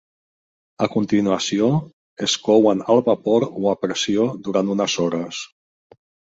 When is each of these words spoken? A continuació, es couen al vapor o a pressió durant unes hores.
A 0.85 0.87
continuació, 0.93 1.67
es 2.29 2.35
couen 2.49 2.83
al 2.95 3.03
vapor 3.11 3.47
o 3.53 3.71
a 3.75 3.77
pressió 3.85 4.29
durant 4.51 4.75
unes 4.79 4.99
hores. 5.07 5.47